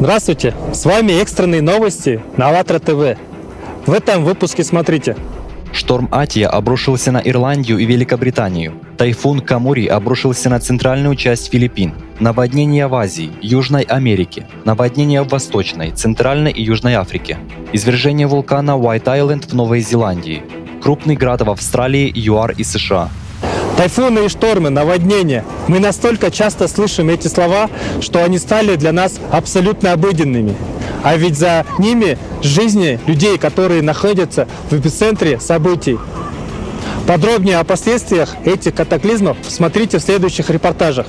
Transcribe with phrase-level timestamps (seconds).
[0.00, 0.54] Здравствуйте!
[0.72, 3.18] С вами экстренные новости на АЛЛАТРА ТВ.
[3.86, 5.14] В этом выпуске смотрите.
[5.74, 8.72] Шторм Атия обрушился на Ирландию и Великобританию.
[8.96, 11.92] Тайфун Камури обрушился на центральную часть Филиппин.
[12.18, 14.48] Наводнение в Азии, Южной Америке.
[14.64, 17.36] Наводнение в Восточной, Центральной и Южной Африке.
[17.74, 20.42] Извержение вулкана Уайт-Айленд в Новой Зеландии.
[20.82, 23.10] Крупный град в Австралии, ЮАР и США.
[23.80, 25.42] Тайфуны и штормы, наводнения.
[25.66, 27.70] Мы настолько часто слышим эти слова,
[28.02, 30.54] что они стали для нас абсолютно обыденными.
[31.02, 35.98] А ведь за ними жизни людей, которые находятся в эпицентре событий.
[37.06, 41.06] Подробнее о последствиях этих катаклизмов смотрите в следующих репортажах.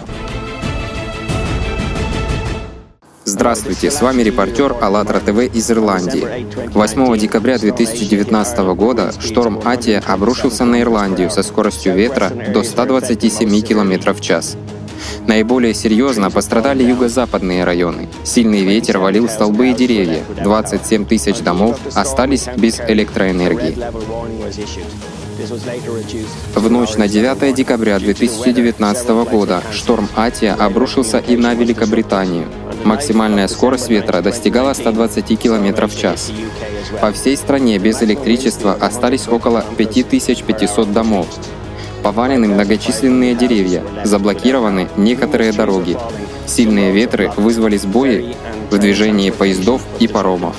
[3.31, 6.45] Здравствуйте, с вами репортер АЛЛАТРА ТВ из Ирландии.
[6.73, 14.13] 8 декабря 2019 года шторм Атия обрушился на Ирландию со скоростью ветра до 127 км
[14.13, 14.58] в час.
[15.27, 18.09] Наиболее серьезно пострадали юго-западные районы.
[18.25, 20.23] Сильный ветер валил столбы и деревья.
[20.44, 23.77] 27 тысяч домов остались без электроэнергии.
[26.53, 32.48] В ночь на 9 декабря 2019 года шторм Атия обрушился и на Великобританию.
[32.83, 36.31] Максимальная скорость ветра достигала 120 км в час.
[36.99, 41.27] По всей стране без электричества остались около 5500 домов.
[42.03, 45.97] Повалены многочисленные деревья, заблокированы некоторые дороги.
[46.47, 48.35] Сильные ветры вызвали сбои
[48.71, 50.55] в движении поездов и паромов.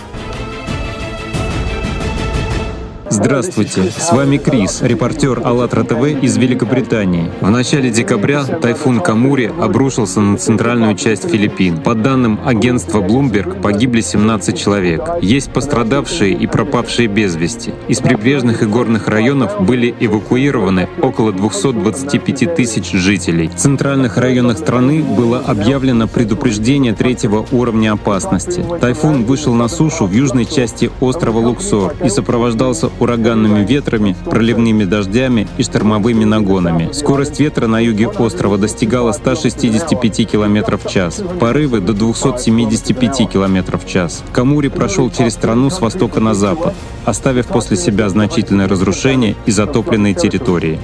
[3.12, 7.30] Здравствуйте, с вами Крис, репортер АЛЛАТРА ТВ из Великобритании.
[7.42, 11.83] В начале декабря тайфун Камури обрушился на центральную часть Филиппин.
[11.83, 15.02] По данным агентства Bloomberg, погибли 17 человек.
[15.20, 17.74] Есть пострадавшие и пропавшие без вести.
[17.86, 23.48] Из прибрежных и горных районов были эвакуированы около 225 тысяч жителей.
[23.48, 28.64] В центральных районах страны было объявлено предупреждение третьего уровня опасности.
[28.80, 35.46] Тайфун вышел на сушу в южной части острова Луксор и сопровождался ураганными ветрами, проливными дождями
[35.58, 36.90] и штормовыми нагонами.
[36.92, 43.86] Скорость ветра на юге острова достигала 165 км в час, порывы до 275 км в
[43.86, 44.23] час.
[44.33, 46.74] Камури прошел через страну с востока на запад,
[47.05, 50.79] оставив после себя значительное разрушение и затопленные территории.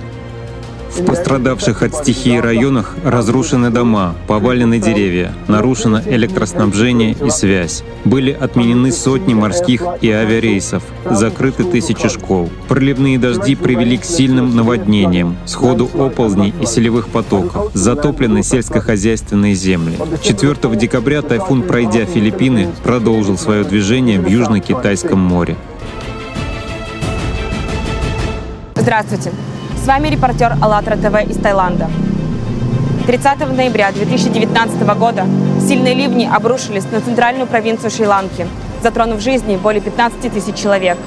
[0.91, 7.84] В пострадавших от стихии районах разрушены дома, повалены деревья, нарушено электроснабжение и связь.
[8.04, 12.50] Были отменены сотни морских и авиарейсов, закрыты тысячи школ.
[12.69, 19.98] Проливные дожди привели к сильным наводнениям, сходу оползней и селевых потоков, затоплены сельскохозяйственные земли.
[20.22, 25.56] 4 декабря тайфун, пройдя Филиппины, продолжил свое движение в Южно-Китайском море.
[28.75, 29.32] Здравствуйте!
[29.88, 31.88] Вами репортер АЛЛАТРА ТВ из Таиланда.
[33.06, 35.25] 30 ноября 2019 года
[35.66, 38.47] сильные ливни обрушились на центральную провинцию Шри-Ланки,
[38.82, 40.98] затронув жизни более 15 тысяч человек.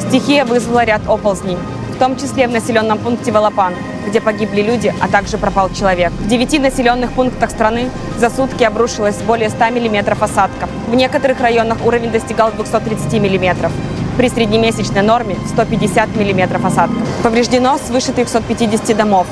[0.00, 1.56] Стихия вызвала ряд оползней,
[1.94, 3.74] в том числе в населенном пункте Валапан,
[4.08, 6.10] где погибли люди, а также пропал человек.
[6.10, 10.68] В девяти населенных пунктах страны за сутки обрушилось более 100 мм осадков.
[10.88, 13.70] В некоторых районах уровень достигал 230 мм
[14.16, 17.02] при среднемесячной норме 150 мм осадков.
[17.22, 19.26] Повреждено свыше 350 домов.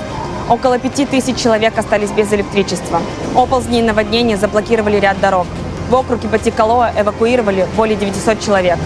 [0.48, 3.00] Около 5000 человек остались без электричества.
[3.34, 5.46] Оползни и наводнения заблокировали ряд дорог.
[5.88, 8.78] В округе Батикалоа эвакуировали более 900 человек.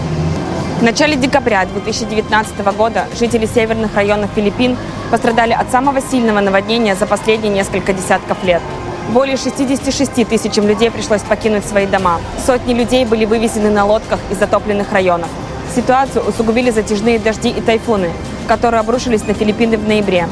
[0.79, 4.77] В начале декабря 2019 года жители северных районов Филиппин
[5.09, 8.61] пострадали от самого сильного наводнения за последние несколько десятков лет.
[9.09, 12.19] Более 66 тысячам людей пришлось покинуть свои дома.
[12.45, 15.29] Сотни людей были вывезены на лодках из затопленных районов.
[15.77, 18.09] Ситуацию усугубили затяжные дожди и тайфуны,
[18.47, 20.27] которые обрушились на Филиппины в ноябре.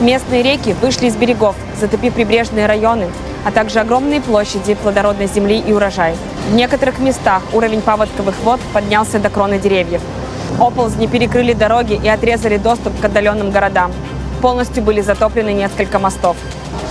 [0.00, 3.08] Местные реки вышли из берегов, затопив прибрежные районы,
[3.44, 6.14] а также огромные площади плодородной земли и урожай.
[6.48, 10.00] В некоторых местах уровень паводковых вод поднялся до кроны деревьев.
[10.60, 13.90] Оползни перекрыли дороги и отрезали доступ к отдаленным городам.
[14.42, 16.36] Полностью были затоплены несколько мостов.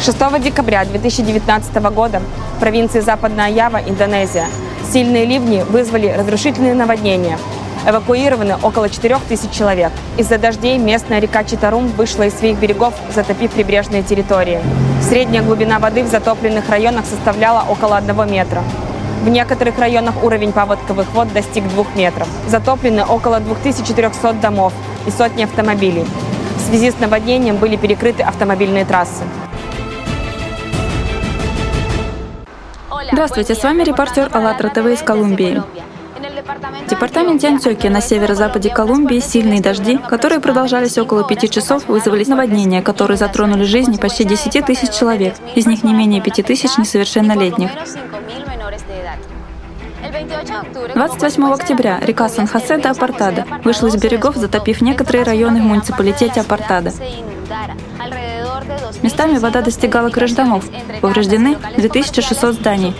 [0.01, 2.21] 6 декабря 2019 года
[2.57, 4.47] в провинции Западная Ява, Индонезия,
[4.91, 7.37] сильные ливни вызвали разрушительные наводнения,
[7.85, 9.91] Эвакуированы около 4 тысяч человек.
[10.17, 14.61] Из-за дождей местная река Читарум вышла из своих берегов, затопив прибрежные территории.
[15.01, 18.63] Средняя глубина воды в затопленных районах составляла около 1 метра.
[19.23, 22.27] В некоторых районах уровень паводковых вод достиг 2 метров.
[22.47, 24.73] Затоплены около 2400 домов
[25.05, 26.05] и сотни автомобилей.
[26.57, 29.23] В связи с наводнением были перекрыты автомобильные трассы.
[33.11, 35.61] Здравствуйте, с вами репортер АЛЛАТРА ТВ из Колумбии.
[36.43, 42.81] В департаменте Антиокия на северо-западе Колумбии сильные дожди, которые продолжались около пяти часов, вызвали наводнения,
[42.81, 47.71] которые затронули жизни почти 10 тысяч человек, из них не менее 5 тысяч несовершеннолетних.
[50.95, 56.91] 28 октября река Сан-Хосе до Апартада вышла из берегов, затопив некоторые районы в муниципалитете Апартада.
[59.01, 60.65] Местами вода достигала крыш домов.
[61.01, 62.93] Повреждены 2600 зданий.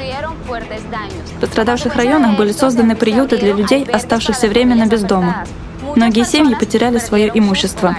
[1.43, 5.45] Пострадавших районах были созданы приюты для людей, оставшихся временно без дома.
[5.93, 7.97] Многие семьи потеряли свое имущество.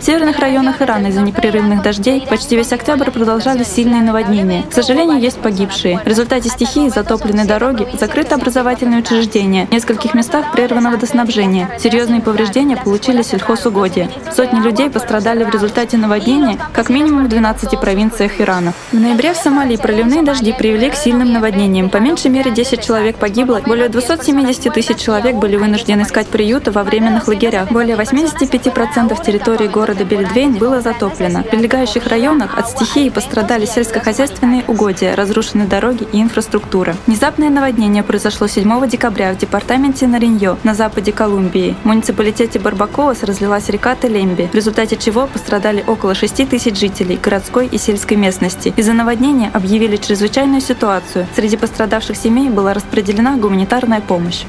[0.00, 4.62] В северных районах Ирана из-за непрерывных дождей почти весь октябрь продолжались сильные наводнения.
[4.62, 5.98] К сожалению, есть погибшие.
[5.98, 11.68] В результате стихии затоплены дороги, закрыты образовательные учреждения, в нескольких местах прервано водоснабжение.
[11.78, 14.08] Серьезные повреждения получили сельхозугодия.
[14.34, 18.72] Сотни людей пострадали в результате наводнения как минимум в 12 провинциях Ирана.
[18.92, 21.90] В ноябре в Сомали проливные дожди привели к сильным наводнениям.
[21.90, 26.84] По меньшей мере 10 человек погибло, более 270 тысяч человек были вынуждены искать приюты во
[26.84, 27.70] временных лагерях.
[27.70, 31.42] Более 85% территории города города Бельдвейн было затоплено.
[31.42, 36.94] В прилегающих районах от стихии пострадали сельскохозяйственные угодья, разрушены дороги и инфраструктура.
[37.08, 41.74] Внезапное наводнение произошло 7 декабря в департаменте Нариньо на западе Колумбии.
[41.82, 47.66] В муниципалитете Барбакоас разлилась река Телемби, в результате чего пострадали около 6 тысяч жителей городской
[47.66, 48.72] и сельской местности.
[48.76, 51.26] Из-за наводнения объявили чрезвычайную ситуацию.
[51.34, 54.44] Среди пострадавших семей была распределена гуманитарная помощь.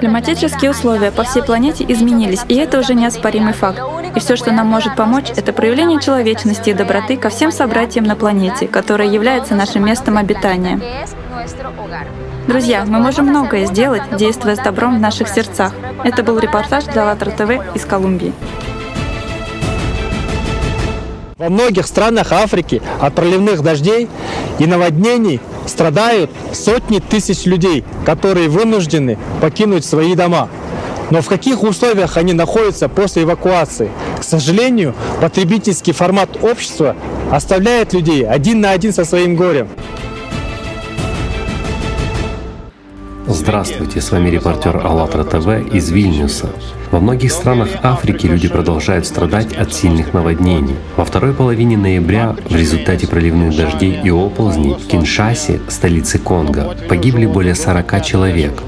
[0.00, 3.80] Климатические условия по всей планете изменились, и это уже неоспоримый факт.
[4.14, 8.16] И все, что нам может помочь, это проявление человечности и доброты ко всем собратьям на
[8.16, 10.80] планете, которая является нашим местом обитания.
[12.46, 15.72] Друзья, мы можем многое сделать, действуя с добром в наших сердцах.
[16.04, 18.32] Это был репортаж для АЛЛАТРА ТВ из Колумбии.
[21.36, 24.08] Во многих странах Африки от проливных дождей
[24.58, 30.48] и наводнений страдают сотни тысяч людей, которые вынуждены покинуть свои дома.
[31.10, 33.90] Но в каких условиях они находятся после эвакуации?
[34.18, 36.96] К сожалению, потребительский формат общества
[37.30, 39.68] оставляет людей один на один со своим горем.
[43.26, 46.50] Здравствуйте, с вами репортер АЛЛАТРА ТВ из Вильнюса.
[46.90, 50.76] Во многих странах Африки люди продолжают страдать от сильных наводнений.
[50.96, 57.24] Во второй половине ноября в результате проливных дождей и оползней в Киншасе, столице Конго, погибли
[57.24, 58.62] более 40 человек.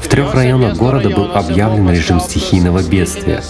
[0.00, 3.42] В трех районах города был объявлен режим стихийного бедствия.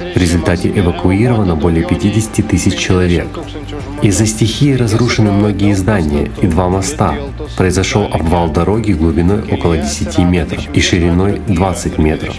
[0.00, 3.26] В результате эвакуировано более 50 тысяч человек.
[4.02, 7.14] Из-за стихии разрушены многие здания и два моста.
[7.56, 12.34] Произошел обвал дороги глубиной около 10 метров и шириной 20 метров.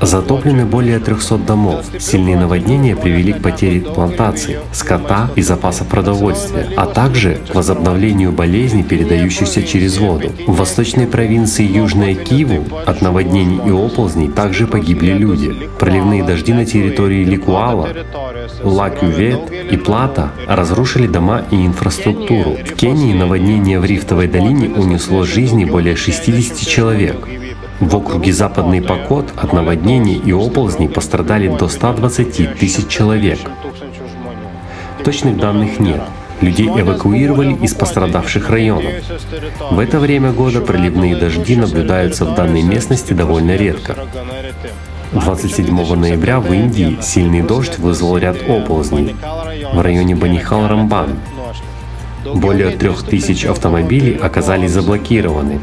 [0.00, 1.84] Затоплены более 300 домов.
[1.98, 8.82] Сильные наводнения привели к потере плантаций, скота и запасов продовольствия, а также к возобновлению болезней,
[8.82, 10.32] передающихся через воду.
[10.46, 15.68] В восточной провинции Южная Киву от наводнений и оползней также погибли люди.
[15.78, 17.88] Проливные дожди на территории Ликуала,
[18.62, 22.56] Ла-Кювет и Плата разрушили дома и инфраструктуру.
[22.64, 27.26] В Кении наводнение в Рифтовой долине унесло жизни более 60 человек.
[27.80, 33.38] В округе Западный Покот от наводнений и оползней пострадали до 120 тысяч человек.
[35.04, 36.02] Точных данных нет.
[36.40, 38.92] Людей эвакуировали из пострадавших районов.
[39.70, 43.96] В это время года проливные дожди наблюдаются в данной местности довольно редко.
[45.12, 49.14] 27 ноября в Индии сильный дождь вызвал ряд оползней
[49.72, 51.18] в районе Банихал-Рамбан.
[52.34, 55.60] Более трех тысяч автомобилей оказались заблокированы,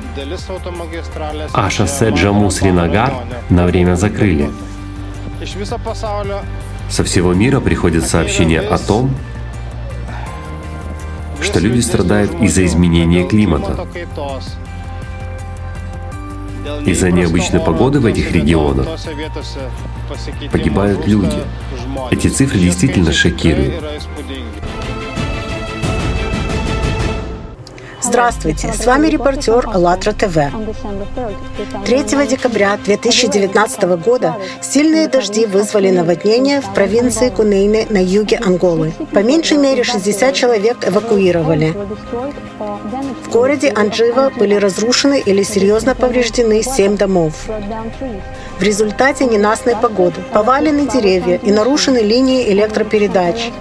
[1.53, 3.13] а шоссе Джаму-Сринагар
[3.49, 4.51] на время закрыли.
[6.89, 9.15] Со всего мира приходят сообщения о том,
[11.41, 13.87] что люди страдают из-за изменения климата.
[16.85, 18.87] Из-за необычной погоды в этих регионах
[20.51, 21.37] погибают люди.
[22.11, 23.83] Эти цифры действительно шокируют.
[28.09, 30.37] Здравствуйте, с вами репортер АЛЛАТРА ТВ.
[31.85, 38.93] 3 декабря 2019 года сильные дожди вызвали наводнение в провинции Кунейны на юге Анголы.
[39.13, 41.75] По меньшей мере 60 человек эвакуировали.
[43.25, 47.33] В городе Анджива были разрушены или серьезно повреждены 7 домов.
[48.57, 53.51] В результате ненастной погоды повалены деревья и нарушены линии электропередач.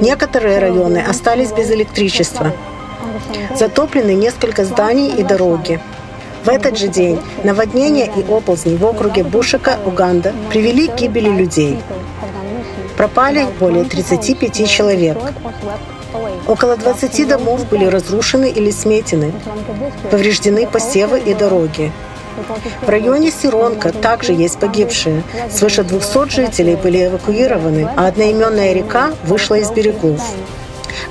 [0.00, 2.52] Некоторые районы остались без электричества.
[3.56, 5.80] Затоплены несколько зданий и дороги.
[6.44, 11.78] В этот же день наводнения и оползни в округе Бушика, Уганда, привели к гибели людей.
[12.96, 15.16] Пропали более 35 человек.
[16.46, 19.32] Около 20 домов были разрушены или сметены.
[20.10, 21.92] Повреждены посевы и дороги.
[22.82, 25.22] В районе Сиронка также есть погибшие.
[25.50, 30.20] Свыше 200 жителей были эвакуированы, а одноименная река вышла из берегов.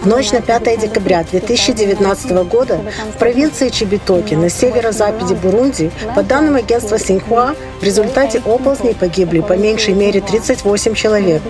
[0.02, 2.80] В ночь на 5 декабря 2019 года
[3.14, 9.54] в провинции Чебитоки на северо-западе Бурунди, по данным агентства Синьхуа, в результате оползней погибли по
[9.54, 11.42] меньшей мере 38 человек.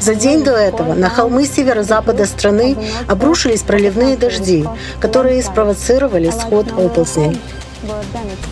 [0.00, 4.64] За день до этого на холмы северо-запада страны обрушились проливные дожди,
[5.00, 7.38] которые спровоцировали сход оползней.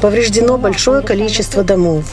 [0.00, 2.04] Повреждено большое количество домов.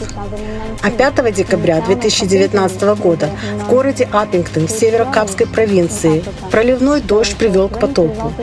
[0.82, 3.30] А 5 декабря 2019 года
[3.64, 8.34] в городе Аппингтон в северо-капской провинции проливной дождь привел к потопу.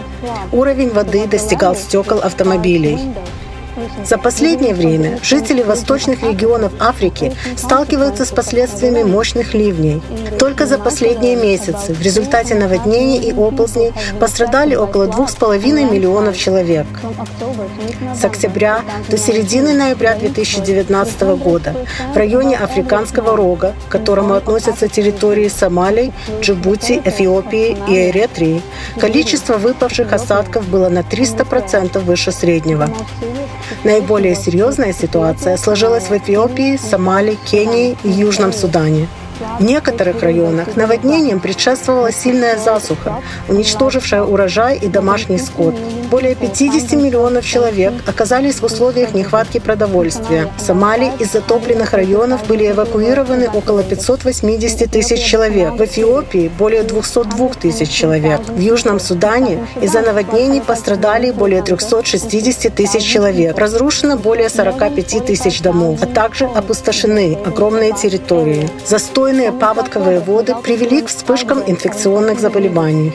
[0.52, 2.98] Уровень воды достигал стекол автомобилей.
[4.04, 10.02] За последнее время жители восточных регионов Африки сталкиваются с последствиями мощных ливней.
[10.38, 16.86] Только за последние месяцы в результате наводнений и оползней пострадали около 2,5 миллионов человек.
[18.14, 21.74] С октября до середины ноября 2019 года
[22.12, 28.62] в районе Африканского рога, к которому относятся территории Сомали, Джибути, Эфиопии и Эритрии,
[28.98, 32.88] количество выпавших осадков было на 300% выше среднего.
[33.84, 39.08] Наиболее серьезная ситуация сложилась в Эфиопии, Сомали, Кении и Южном Судане.
[39.58, 45.74] В некоторых районах наводнением предшествовала сильная засуха, уничтожившая урожай и домашний скот.
[46.10, 50.48] Более 50 миллионов человек оказались в условиях нехватки продовольствия.
[50.58, 55.72] В Сомали из затопленных районов были эвакуированы около 580 тысяч человек.
[55.72, 58.40] В Эфиопии более 202 тысяч человек.
[58.48, 63.56] В Южном Судане из-за наводнений пострадали более 360 тысяч человек.
[63.56, 68.68] Разрушено более 45 тысяч домов, а также опустошены огромные территории.
[68.84, 73.12] Застой Застойные паводковые воды привели к вспышкам инфекционных заболеваний.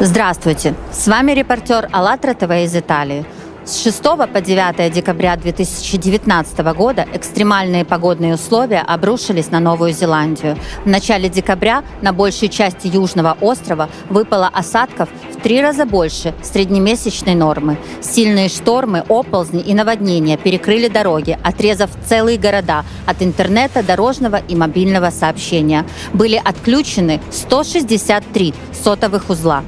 [0.00, 0.74] Здравствуйте!
[0.90, 3.26] С вами репортер АЛЛАТРА ТВ из Италии–
[3.68, 10.56] с 6 по 9 декабря 2019 года экстремальные погодные условия обрушились на Новую Зеландию.
[10.86, 17.34] В начале декабря на большей части Южного острова выпало осадков в три раза больше среднемесячной
[17.34, 17.76] нормы.
[18.00, 25.10] Сильные штормы, оползни и наводнения перекрыли дороги, отрезав целые города от интернета, дорожного и мобильного
[25.10, 25.84] сообщения.
[26.14, 29.62] Были отключены 163 сотовых узла.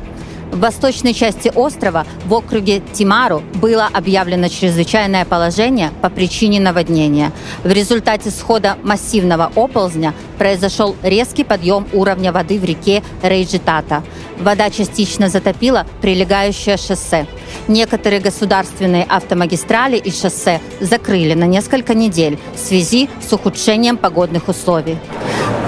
[0.52, 7.32] В восточной части острова, в округе Тимару, было объявлено чрезвычайное положение по причине наводнения.
[7.62, 14.02] В результате схода массивного оползня произошел резкий подъем уровня воды в реке Рейджитата.
[14.38, 17.26] Вода частично затопила прилегающее шоссе.
[17.68, 24.98] Некоторые государственные автомагистрали и шоссе закрыли на несколько недель в связи с ухудшением погодных условий.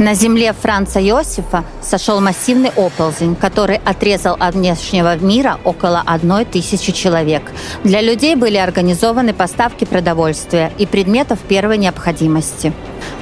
[0.02, 6.90] На земле Франца Иосифа сошел массивный оползень, который отрезал от внешнего мира около одной тысячи
[6.90, 7.44] человек.
[7.84, 12.72] Для людей были организованы поставки продовольствия и предметов первой необходимости.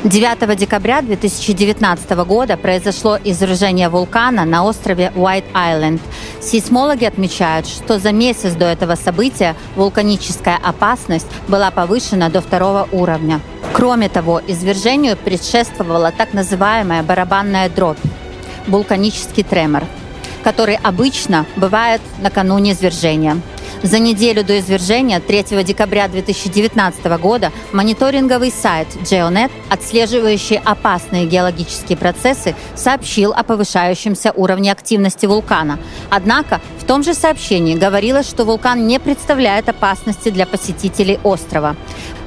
[0.04, 6.00] 9 декабря 2019 года произошло извержение вулкана на острове Уайт-Айленд.
[6.40, 13.40] Сейсмологи отмечают, что за месяц до этого события вулканическая опасность была повышена до второго уровня.
[13.72, 17.98] Кроме того, извержению предшествовала так называемая барабанная дробь–
[18.66, 19.84] вулканический тремор,
[20.42, 23.40] который обычно бывает накануне извержения.
[23.82, 32.54] За неделю до извержения 3 декабря 2019 года мониторинговый сайт GeoNet, отслеживающий опасные геологические процессы,
[32.76, 35.78] сообщил о повышающемся уровне активности вулкана.
[36.10, 36.60] Однако
[36.90, 41.76] том же сообщении говорилось, что вулкан не представляет опасности для посетителей острова.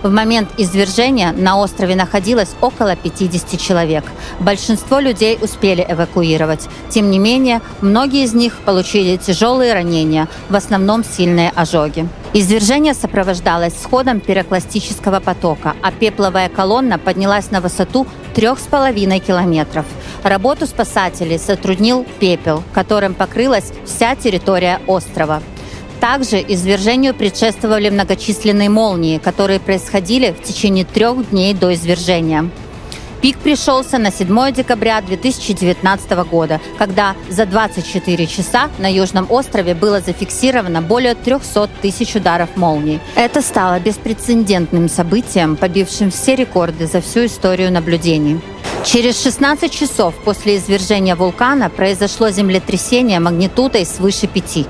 [0.04, 4.06] В момент извержения на острове находилось около 50 человек.
[4.40, 6.70] Большинство людей успели эвакуировать.
[6.88, 12.08] Тем не менее, многие из них получили тяжелые ранения, в основном сильные ожоги.
[12.32, 19.86] Извержение сопровождалось сходом пирокластического потока, а пепловая колонна поднялась на высоту 3,5 километров.
[20.24, 25.44] Работу спасателей сотруднил пепел, которым покрылась вся территория острова.
[26.00, 32.50] Также извержению предшествовали многочисленные молнии, которые происходили в течение трех дней до извержения.
[33.22, 40.02] Пик пришелся на 7 декабря 2019 года, когда за 24 часа на Южном острове было
[40.02, 43.00] зафиксировано более 300 тысяч ударов молний.
[43.16, 48.42] Это стало беспрецедентным событием, побившим все рекорды за всю историю наблюдений.
[48.86, 54.68] Через 16 часов после извержения вулкана произошло землетрясение магнитудой свыше 5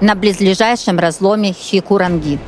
[0.00, 2.38] на близлежащем разломе Хикуранги.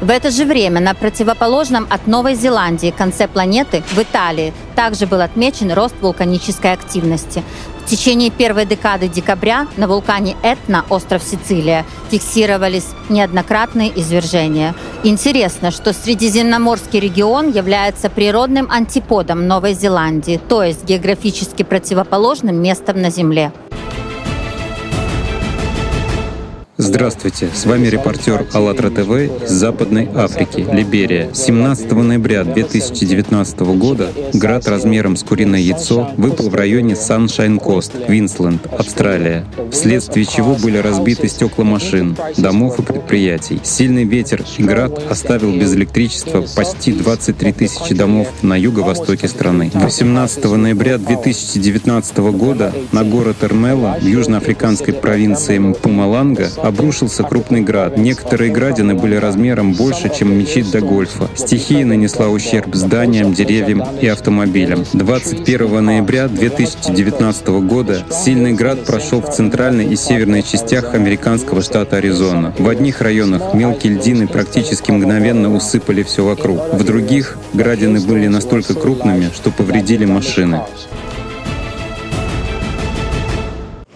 [0.00, 5.20] В это же время на противоположном от Новой Зеландии конце планеты, в Италии, также был
[5.20, 7.42] отмечен рост вулканической активности.
[7.84, 14.74] В течение первой декады декабря на вулкане Этна, остров Сицилия, фиксировались неоднократные извержения.
[15.02, 23.10] Интересно, что Средиземноморский регион является природным антиподом Новой Зеландии, то есть географически противоположным местом на
[23.10, 23.52] Земле.
[26.86, 31.30] Здравствуйте, с вами репортер АЛЛАТРА ТВ из Западной Африки, Либерия.
[31.32, 39.46] 17 ноября 2019 года град размером с куриное яйцо выпал в районе Саншайн-Кост, Квинсленд, Австралия,
[39.72, 43.60] вследствие чего были разбиты стекла машин, домов и предприятий.
[43.62, 49.70] Сильный ветер и град оставил без электричества почти 23 тысячи домов на юго-востоке страны.
[49.72, 57.96] 18 ноября 2019 года на город Эрмело в южноафриканской провинции Мпумаланга обрушился крупный град.
[57.96, 61.28] Некоторые градины были размером больше, чем мячи до гольфа.
[61.36, 64.84] Стихия нанесла ущерб зданиям, деревьям и автомобилям.
[64.92, 72.52] 21 ноября 2019 года сильный град прошел в центральной и северной частях американского штата Аризона.
[72.58, 76.74] В одних районах мелкие льдины практически мгновенно усыпали все вокруг.
[76.74, 80.62] В других градины были настолько крупными, что повредили машины.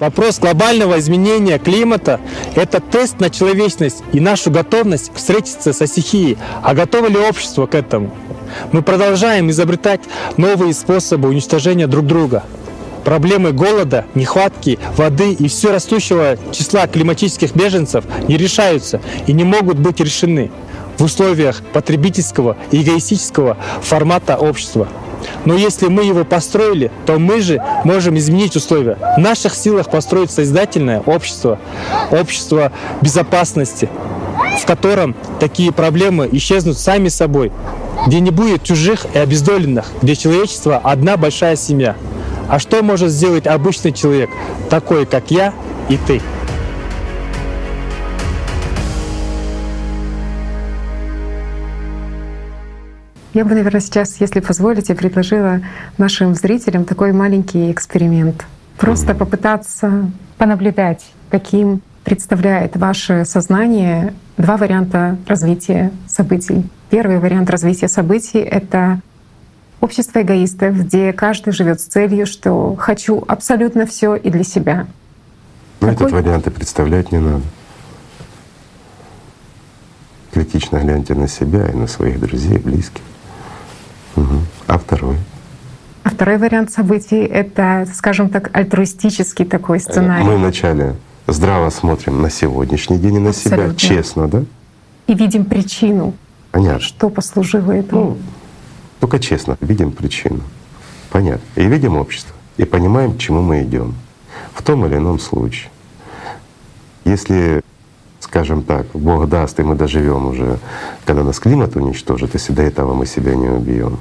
[0.00, 2.20] Вопрос глобального изменения климата–
[2.54, 6.38] это тест на человечность и нашу готовность встретиться со стихией.
[6.62, 8.14] А готово ли общество к этому?
[8.70, 10.00] Мы продолжаем изобретать
[10.36, 12.44] новые способы уничтожения друг друга.
[13.04, 19.80] Проблемы голода, нехватки воды и все растущего числа климатических беженцев не решаются и не могут
[19.80, 20.52] быть решены
[20.96, 24.86] в условиях потребительского и эгоистического формата общества.
[25.44, 28.98] Но если мы его построили, то мы же можем изменить условия.
[29.16, 31.58] В наших силах построить созидательное общество,
[32.10, 33.88] общество безопасности,
[34.60, 37.52] в котором такие проблемы исчезнут сами собой,
[38.06, 41.96] где не будет чужих и обездоленных, где человечество— одна большая семья.
[42.48, 44.30] А что может сделать обычный человек,
[44.70, 45.52] такой, как я
[45.88, 46.22] и ты?
[53.38, 55.60] Я бы, наверное, сейчас, если позволите, предложила
[55.96, 58.44] нашим зрителям такой маленький эксперимент.
[58.78, 66.68] Просто попытаться понаблюдать, каким представляет ваше сознание два варианта развития событий.
[66.90, 69.00] Первый вариант развития событий— это
[69.80, 74.88] общество эгоистов, где каждый живет с целью, что хочу абсолютно все и для себя.
[75.80, 76.08] Но Такой...
[76.08, 77.44] этот вариант и представлять не надо.
[80.32, 83.02] Критично гляньте на себя и на своих друзей, близких.
[84.16, 84.36] Угу.
[84.66, 85.16] А второй?
[86.02, 90.24] А второй вариант событий— это, скажем так, альтруистический такой сценарий.
[90.24, 93.66] Мы вначале здраво смотрим на сегодняшний день и на Абсолютно.
[93.66, 94.44] себя, честно, да?
[95.06, 96.14] И видим причину.
[96.50, 96.80] Понятно.
[96.80, 98.02] Что послужило этому?
[98.02, 98.18] Ну,
[99.00, 100.40] только честно видим причину.
[101.10, 101.44] Понятно.
[101.56, 103.94] И видим общество, и понимаем, к чему мы идем
[104.54, 105.70] в том или ином случае.
[107.04, 107.62] Если
[108.28, 110.58] скажем так, Бог даст, и мы доживем уже,
[111.06, 113.98] когда нас климат уничтожит, если до этого мы себя не убьем.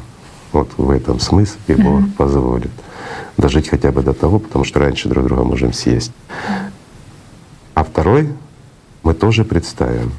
[0.51, 2.11] Вот в этом смысле Бог mm-hmm.
[2.17, 2.71] позволит
[3.37, 6.11] дожить хотя бы до того, потому что раньше друг друга можем съесть.
[7.73, 8.29] А второй
[9.03, 10.11] мы тоже представим.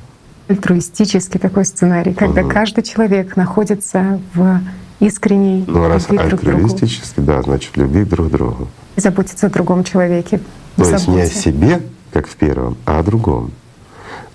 [0.48, 2.48] Альтруистический такой сценарий, когда угу.
[2.48, 4.60] каждый человек находится в
[4.98, 8.68] искренней ну, раз любви друг альтруистически, да, значит любви друг к другу.
[8.96, 10.40] И заботиться о другом человеке.
[10.76, 13.50] То есть не о себе, как в первом, а о другом.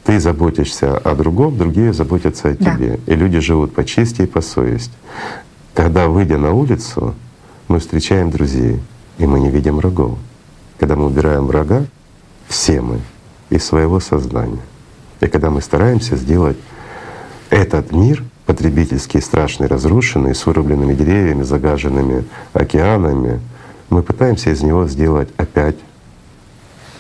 [0.03, 2.99] Ты заботишься о другом, другие заботятся о тебе.
[3.05, 3.13] Да.
[3.13, 4.93] И люди живут по чести и по совести.
[5.73, 7.15] Когда, выйдя на улицу,
[7.67, 8.79] мы встречаем друзей,
[9.17, 10.17] и мы не видим врагов.
[10.77, 11.85] Когда мы убираем врага,
[12.47, 12.99] все мы
[13.49, 14.61] из своего сознания.
[15.21, 16.57] И когда мы стараемся сделать
[17.49, 23.39] этот мир потребительский, страшный, разрушенный, с вырубленными деревьями, загаженными океанами,
[23.89, 25.77] мы пытаемся из него сделать опять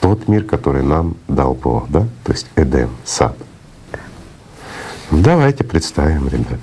[0.03, 2.01] тот мир, который нам дал Бог, да?
[2.25, 3.37] То есть Эдем, сад.
[5.11, 6.59] Давайте представим, ребят.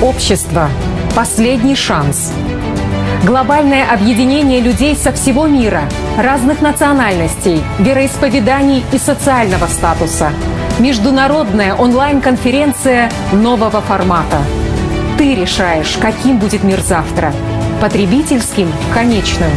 [0.00, 0.68] Общество—
[1.16, 2.32] последний шанс.
[3.26, 5.82] Глобальное объединение людей со всего мира,
[6.16, 10.30] разных национальностей, вероисповеданий и социального статуса.
[10.78, 14.38] Международная онлайн-конференция нового формата.
[15.18, 17.34] Ты решаешь, каким будет мир завтра.
[17.80, 19.50] Потребительским— конечным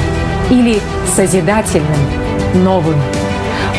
[0.50, 0.82] или
[1.16, 2.00] созидательным—
[2.56, 2.96] новым.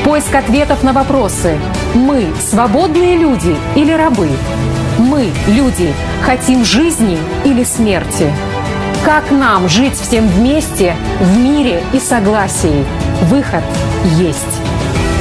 [0.04, 1.58] Поиск ответов на вопросы
[1.94, 4.28] «Мы– свободные люди или рабы?»
[4.98, 5.92] «Мы, люди,
[6.24, 8.32] хотим жизни или смерти?»
[9.04, 12.84] Как нам жить всем вместе, в мире и согласии?
[13.22, 13.64] Выход
[14.16, 14.60] есть.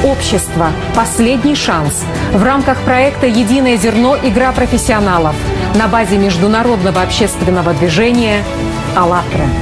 [0.04, 0.68] Общество.
[0.94, 2.04] Последний шанс.
[2.32, 4.16] В рамках проекта «Единое зерно.
[4.22, 5.34] Игра профессионалов»
[5.74, 8.44] на базе международного общественного движения
[8.94, 9.61] «АЛЛАТРА».